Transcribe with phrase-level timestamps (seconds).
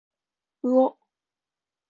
[0.63, 0.97] うおっ。